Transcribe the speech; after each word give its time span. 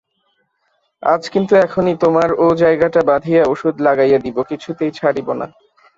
আজ 1.03 1.23
কিন্তু 1.33 1.53
এখনই 1.65 1.95
তোমার 2.03 2.29
ও 2.35 2.47
-জায়গাটা 2.53 3.01
বাঁধিয়া 3.09 3.41
ওষুধ 3.45 3.75
লাগাইয়া 3.79 4.19
দিব–কিছুতেই 4.25 4.91
ছাড়িব 4.91 5.27
না। 5.33 5.47